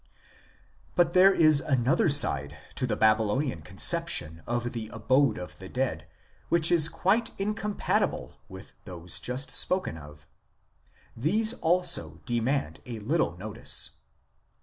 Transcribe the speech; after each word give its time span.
2 0.01 0.07
But 0.95 1.13
there 1.13 1.31
is 1.31 1.59
another 1.61 2.09
side 2.09 2.57
to 2.73 2.87
the 2.87 2.95
Babylonian 2.95 3.61
conception 3.61 4.41
of 4.47 4.73
the 4.73 4.87
abode 4.91 5.37
of 5.37 5.59
the 5.59 5.69
dead 5.69 6.07
which 6.49 6.71
is 6.71 6.89
quite 6.89 7.29
incompatible 7.39 8.39
with 8.49 8.73
those 8.85 9.19
just 9.19 9.51
spoken 9.51 9.99
of; 9.99 10.25
these 11.15 11.53
also 11.53 12.19
demand 12.25 12.79
a 12.87 12.97
little 12.97 13.37
notice. 13.37 13.91